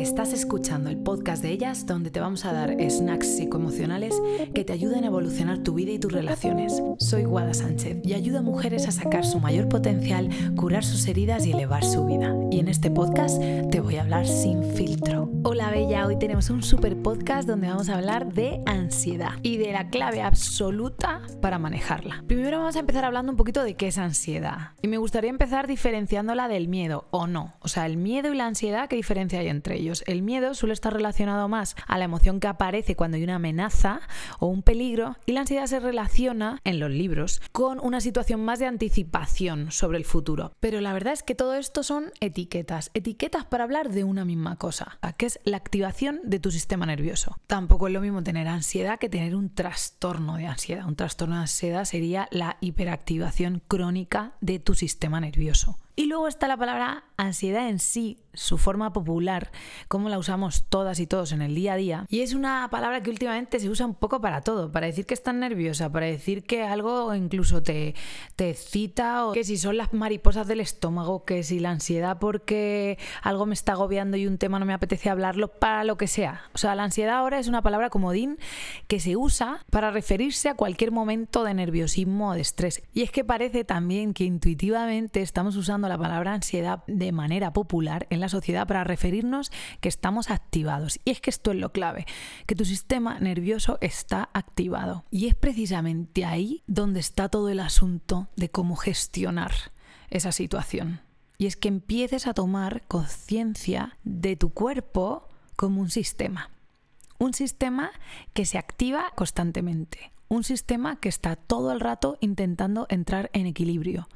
[0.00, 4.14] Estás escuchando el podcast de ellas donde te vamos a dar snacks psicoemocionales
[4.54, 6.82] que te ayuden a evolucionar tu vida y tus relaciones.
[6.98, 11.44] Soy Guada Sánchez y ayudo a mujeres a sacar su mayor potencial, curar sus heridas
[11.44, 12.34] y elevar su vida.
[12.50, 15.30] Y en este podcast te voy a hablar sin filtro.
[15.42, 19.72] Hola Bella, hoy tenemos un super podcast donde vamos a hablar de ansiedad y de
[19.72, 22.24] la clave absoluta para manejarla.
[22.26, 24.70] Primero vamos a empezar hablando un poquito de qué es ansiedad.
[24.80, 27.52] Y me gustaría empezar diferenciándola del miedo o no.
[27.60, 29.89] O sea, el miedo y la ansiedad, ¿qué diferencia hay entre ellos?
[30.06, 34.00] El miedo suele estar relacionado más a la emoción que aparece cuando hay una amenaza
[34.38, 38.58] o un peligro y la ansiedad se relaciona en los libros con una situación más
[38.58, 40.52] de anticipación sobre el futuro.
[40.60, 44.56] Pero la verdad es que todo esto son etiquetas, etiquetas para hablar de una misma
[44.56, 47.36] cosa, que es la activación de tu sistema nervioso.
[47.46, 50.86] Tampoco es lo mismo tener ansiedad que tener un trastorno de ansiedad.
[50.86, 55.78] Un trastorno de ansiedad sería la hiperactivación crónica de tu sistema nervioso.
[56.00, 59.50] Y luego está la palabra ansiedad en sí, su forma popular,
[59.86, 62.06] cómo la usamos todas y todos en el día a día.
[62.08, 65.12] Y es una palabra que últimamente se usa un poco para todo, para decir que
[65.12, 67.94] estás nerviosa, para decir que algo incluso te,
[68.34, 72.98] te cita, o que si son las mariposas del estómago, que si la ansiedad porque
[73.22, 76.44] algo me está agobiando y un tema no me apetece hablarlo, para lo que sea.
[76.54, 78.38] O sea, la ansiedad ahora es una palabra comodín
[78.86, 82.82] que se usa para referirse a cualquier momento de nerviosismo o de estrés.
[82.94, 88.06] Y es que parece también que intuitivamente estamos usando la palabra ansiedad de manera popular
[88.08, 90.98] en la sociedad para referirnos que estamos activados.
[91.04, 92.06] Y es que esto es lo clave,
[92.46, 95.04] que tu sistema nervioso está activado.
[95.10, 99.52] Y es precisamente ahí donde está todo el asunto de cómo gestionar
[100.08, 101.00] esa situación.
[101.36, 106.50] Y es que empieces a tomar conciencia de tu cuerpo como un sistema.
[107.18, 107.90] Un sistema
[108.32, 110.12] que se activa constantemente.
[110.32, 114.08] Un sistema que está todo el rato intentando entrar en equilibrio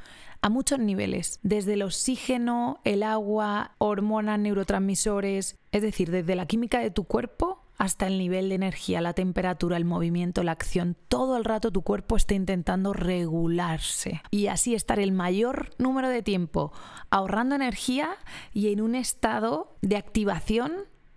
[0.43, 6.79] a muchos niveles, desde el oxígeno, el agua, hormonas, neurotransmisores, es decir, desde la química
[6.79, 10.97] de tu cuerpo hasta el nivel de energía, la temperatura, el movimiento, la acción.
[11.09, 16.23] Todo el rato tu cuerpo está intentando regularse y así estar el mayor número de
[16.23, 16.73] tiempo
[17.11, 18.11] ahorrando energía
[18.53, 20.74] y en un estado de activación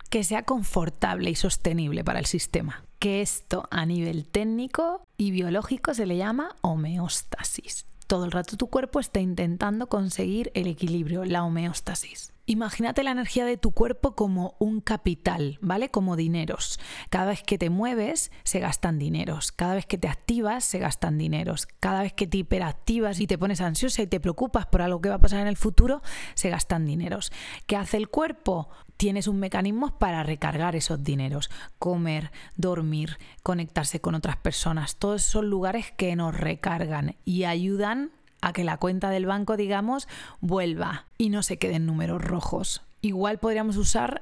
[0.10, 2.87] que sea confortable y sostenible para el sistema.
[3.00, 7.86] Que esto a nivel técnico y biológico se le llama homeostasis.
[8.08, 12.34] Todo el rato tu cuerpo está intentando conseguir el equilibrio, la homeostasis.
[12.50, 15.92] Imagínate la energía de tu cuerpo como un capital, ¿vale?
[15.92, 16.80] Como dineros.
[17.10, 19.52] Cada vez que te mueves, se gastan dineros.
[19.52, 21.68] Cada vez que te activas, se gastan dineros.
[21.82, 25.10] Cada vez que te hiperactivas y te pones ansiosa y te preocupas por algo que
[25.10, 26.02] va a pasar en el futuro,
[26.36, 27.34] se gastan dineros.
[27.66, 28.70] ¿Qué hace el cuerpo?
[28.98, 31.50] tienes un mecanismo para recargar esos dineros.
[31.80, 34.98] Comer, dormir, conectarse con otras personas.
[34.98, 38.12] Todos son lugares que nos recargan y ayudan
[38.42, 40.08] a que la cuenta del banco, digamos,
[40.42, 42.82] vuelva y no se queden números rojos.
[43.02, 44.22] Igual podríamos usar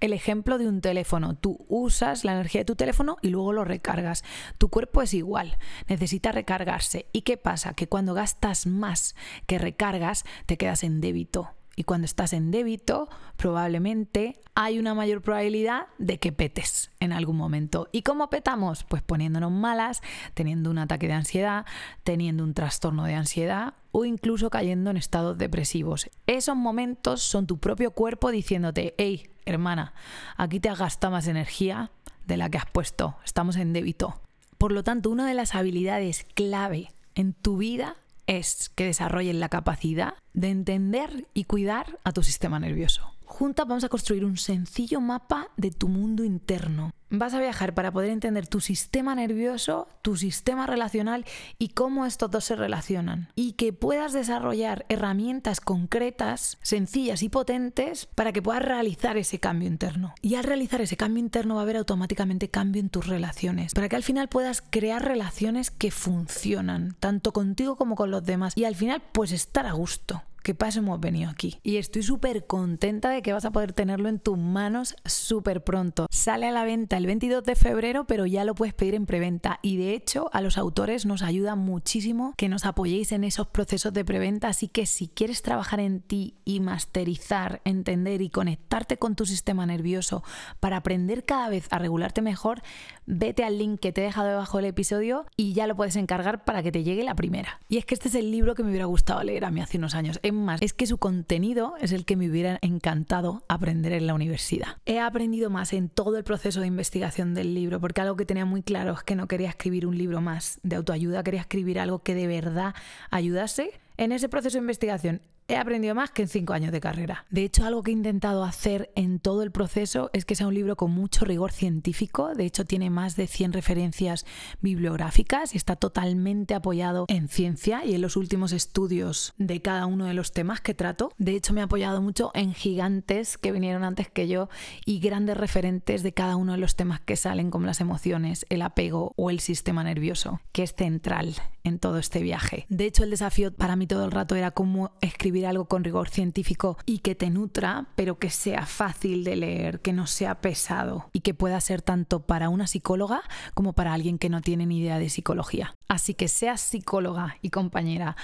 [0.00, 1.34] el ejemplo de un teléfono.
[1.34, 4.24] Tú usas la energía de tu teléfono y luego lo recargas.
[4.58, 5.56] Tu cuerpo es igual,
[5.88, 7.06] necesita recargarse.
[7.12, 7.74] ¿Y qué pasa?
[7.74, 9.14] Que cuando gastas más
[9.46, 11.50] que recargas, te quedas en débito.
[11.76, 17.36] Y cuando estás en débito, probablemente hay una mayor probabilidad de que petes en algún
[17.36, 17.88] momento.
[17.90, 18.84] ¿Y cómo petamos?
[18.84, 20.00] Pues poniéndonos malas,
[20.34, 21.66] teniendo un ataque de ansiedad,
[22.04, 26.08] teniendo un trastorno de ansiedad o incluso cayendo en estados depresivos.
[26.26, 29.94] Esos momentos son tu propio cuerpo diciéndote, hey, hermana,
[30.36, 31.90] aquí te has gastado más energía
[32.26, 34.20] de la que has puesto, estamos en débito.
[34.58, 37.96] Por lo tanto, una de las habilidades clave en tu vida
[38.26, 43.14] es que desarrollen la capacidad de entender y cuidar a tu sistema nervioso.
[43.24, 46.92] Juntas vamos a construir un sencillo mapa de tu mundo interno.
[47.18, 51.24] Vas a viajar para poder entender tu sistema nervioso, tu sistema relacional
[51.58, 53.28] y cómo estos dos se relacionan.
[53.34, 59.68] Y que puedas desarrollar herramientas concretas, sencillas y potentes para que puedas realizar ese cambio
[59.68, 60.14] interno.
[60.22, 63.74] Y al realizar ese cambio interno va a haber automáticamente cambio en tus relaciones.
[63.74, 68.54] Para que al final puedas crear relaciones que funcionan, tanto contigo como con los demás.
[68.56, 71.58] Y al final pues estar a gusto que paso hemos venido aquí.
[71.62, 76.06] Y estoy súper contenta de que vas a poder tenerlo en tus manos súper pronto.
[76.10, 79.58] Sale a la venta el 22 de febrero, pero ya lo puedes pedir en preventa.
[79.62, 83.94] Y de hecho, a los autores nos ayuda muchísimo que nos apoyéis en esos procesos
[83.94, 84.48] de preventa.
[84.48, 89.64] Así que si quieres trabajar en ti y masterizar, entender y conectarte con tu sistema
[89.64, 90.22] nervioso
[90.60, 92.60] para aprender cada vez a regularte mejor,
[93.06, 96.44] vete al link que te he dejado debajo del episodio y ya lo puedes encargar
[96.44, 97.60] para que te llegue la primera.
[97.66, 99.78] Y es que este es el libro que me hubiera gustado leer a mí hace
[99.78, 104.06] unos años más, es que su contenido es el que me hubiera encantado aprender en
[104.06, 104.76] la universidad.
[104.86, 108.44] He aprendido más en todo el proceso de investigación del libro, porque algo que tenía
[108.44, 112.00] muy claro es que no quería escribir un libro más de autoayuda, quería escribir algo
[112.00, 112.74] que de verdad
[113.10, 117.26] ayudase en ese proceso de investigación he aprendido más que en cinco años de carrera.
[117.30, 120.54] De hecho, algo que he intentado hacer en todo el proceso es que sea un
[120.54, 122.34] libro con mucho rigor científico.
[122.34, 124.24] De hecho, tiene más de 100 referencias
[124.62, 130.06] bibliográficas y está totalmente apoyado en ciencia y en los últimos estudios de cada uno
[130.06, 131.12] de los temas que trato.
[131.18, 134.48] De hecho, me ha apoyado mucho en gigantes que vinieron antes que yo
[134.86, 138.62] y grandes referentes de cada uno de los temas que salen, como las emociones, el
[138.62, 142.66] apego o el sistema nervioso, que es central en todo este viaje.
[142.68, 146.08] De hecho, el desafío para mí todo el rato era cómo escribir algo con rigor
[146.08, 151.10] científico y que te nutra, pero que sea fácil de leer, que no sea pesado
[151.12, 153.22] y que pueda ser tanto para una psicóloga
[153.54, 155.74] como para alguien que no tiene ni idea de psicología.
[155.88, 158.16] Así que seas psicóloga y compañera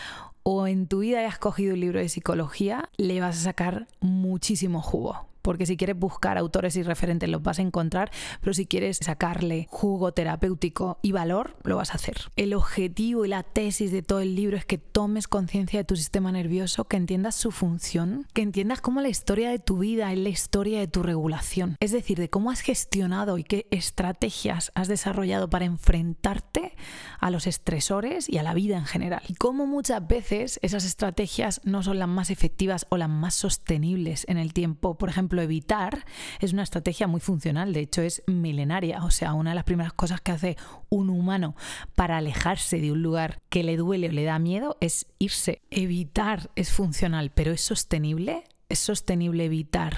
[0.43, 4.81] o en tu vida hayas cogido un libro de psicología, le vas a sacar muchísimo
[4.81, 8.11] jugo porque si quieres buscar autores y referentes los vas a encontrar,
[8.41, 12.17] pero si quieres sacarle jugo terapéutico y valor, lo vas a hacer.
[12.37, 15.97] El objetivo y la tesis de todo el libro es que tomes conciencia de tu
[15.97, 20.19] sistema nervioso, que entiendas su función, que entiendas cómo la historia de tu vida es
[20.19, 24.89] la historia de tu regulación, es decir, de cómo has gestionado y qué estrategias has
[24.89, 26.75] desarrollado para enfrentarte
[27.19, 29.23] a los estresores y a la vida en general.
[29.29, 34.25] Y cómo muchas veces esas estrategias no son las más efectivas o las más sostenibles
[34.29, 34.97] en el tiempo.
[34.97, 36.05] Por ejemplo, evitar
[36.41, 39.93] es una estrategia muy funcional, de hecho es milenaria, o sea, una de las primeras
[39.93, 40.57] cosas que hace
[40.89, 41.55] un humano
[41.95, 45.63] para alejarse de un lugar que le duele o le da miedo es irse.
[45.71, 48.45] Evitar es funcional, pero ¿es sostenible?
[48.71, 49.97] ¿Es sostenible evitar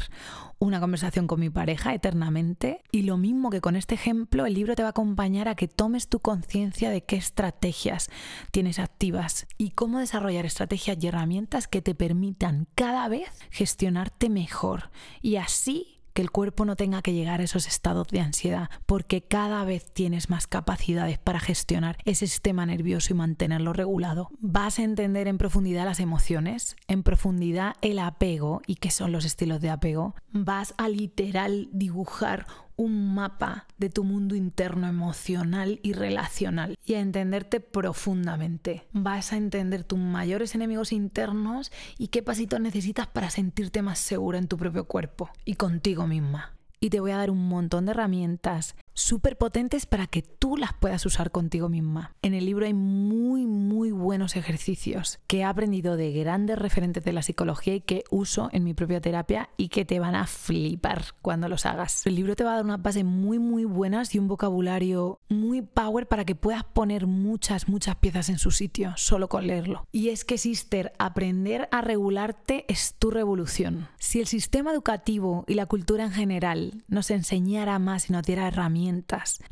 [0.59, 2.81] una conversación con mi pareja eternamente?
[2.91, 5.69] Y lo mismo que con este ejemplo, el libro te va a acompañar a que
[5.69, 8.09] tomes tu conciencia de qué estrategias
[8.51, 14.91] tienes activas y cómo desarrollar estrategias y herramientas que te permitan cada vez gestionarte mejor
[15.21, 19.23] y así que el cuerpo no tenga que llegar a esos estados de ansiedad, porque
[19.23, 24.31] cada vez tienes más capacidades para gestionar ese sistema nervioso y mantenerlo regulado.
[24.41, 29.25] Vas a entender en profundidad las emociones, en profundidad el apego y qué son los
[29.25, 30.15] estilos de apego.
[30.33, 32.47] Vas a literal dibujar
[32.83, 38.89] un mapa de tu mundo interno emocional y relacional y a entenderte profundamente.
[38.93, 44.39] Vas a entender tus mayores enemigos internos y qué pasitos necesitas para sentirte más segura
[44.39, 46.57] en tu propio cuerpo y contigo misma.
[46.81, 50.73] Y te voy a dar un montón de herramientas súper potentes para que tú las
[50.73, 52.15] puedas usar contigo misma.
[52.23, 57.13] En el libro hay muy, muy buenos ejercicios que he aprendido de grandes referentes de
[57.13, 61.05] la psicología y que uso en mi propia terapia y que te van a flipar
[61.23, 62.07] cuando los hagas.
[62.07, 65.63] El libro te va a dar unas bases muy, muy buenas y un vocabulario muy
[65.63, 69.87] power para que puedas poner muchas, muchas piezas en su sitio solo con leerlo.
[69.93, 73.89] Y es que, Sister, aprender a regularte es tu revolución.
[73.99, 78.49] Si el sistema educativo y la cultura en general nos enseñara más y nos diera
[78.49, 78.82] herramientas,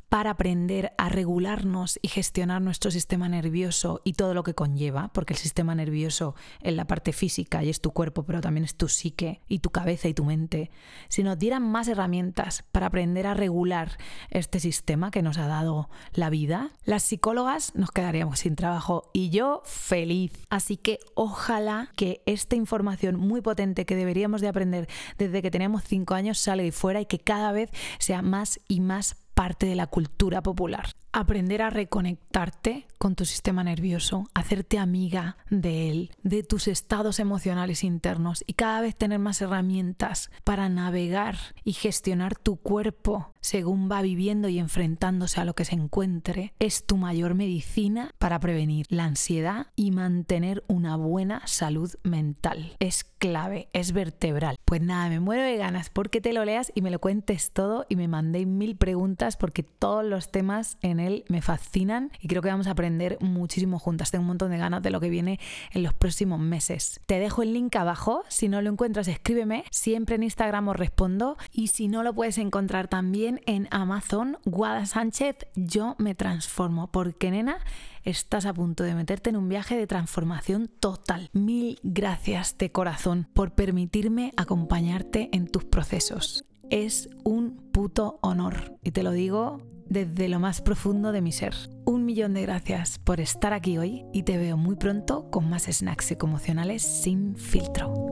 [0.08, 5.34] para aprender a regularnos y gestionar nuestro sistema nervioso y todo lo que conlleva, porque
[5.34, 8.88] el sistema nervioso es la parte física y es tu cuerpo, pero también es tu
[8.88, 10.70] psique y tu cabeza y tu mente.
[11.08, 13.98] Si nos dieran más herramientas para aprender a regular
[14.30, 19.30] este sistema que nos ha dado la vida, las psicólogas nos quedaríamos sin trabajo y
[19.30, 20.32] yo feliz.
[20.50, 24.88] Así que ojalá que esta información muy potente que deberíamos de aprender
[25.18, 28.80] desde que tenemos cinco años salga de fuera y que cada vez sea más y
[28.80, 30.90] más parte de la cultura popular.
[31.12, 37.82] Aprender a reconectarte con tu sistema nervioso, hacerte amiga de él, de tus estados emocionales
[37.82, 44.02] internos y cada vez tener más herramientas para navegar y gestionar tu cuerpo según va
[44.02, 49.04] viviendo y enfrentándose a lo que se encuentre, es tu mayor medicina para prevenir la
[49.04, 52.76] ansiedad y mantener una buena salud mental.
[52.78, 54.56] Es clave, es vertebral.
[54.70, 57.86] Pues nada, me muero de ganas porque te lo leas y me lo cuentes todo
[57.88, 62.40] y me mandé mil preguntas porque todos los temas en él me fascinan y creo
[62.40, 64.12] que vamos a aprender muchísimo juntas.
[64.12, 65.40] Tengo un montón de ganas de lo que viene
[65.72, 67.00] en los próximos meses.
[67.06, 71.36] Te dejo el link abajo, si no lo encuentras escríbeme, siempre en Instagram os respondo
[71.50, 77.32] y si no lo puedes encontrar también en Amazon, Guada Sánchez, yo me transformo, porque
[77.32, 77.58] nena,
[78.04, 81.30] estás a punto de meterte en un viaje de transformación total.
[81.32, 86.44] Mil gracias de corazón por permitirme acompañarte en tus procesos.
[86.70, 91.54] Es un puto honor y te lo digo desde lo más profundo de mi ser.
[91.84, 95.64] Un millón de gracias por estar aquí hoy y te veo muy pronto con más
[95.64, 98.09] snacks emocionales sin filtro.